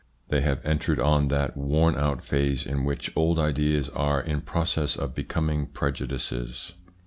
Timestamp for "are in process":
3.89-4.95